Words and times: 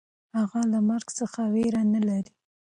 هغه 0.37 0.61
له 0.71 0.79
مرګ 0.89 1.07
څخه 1.19 1.41
وېره 1.53 1.81
نهلري. 1.93 2.31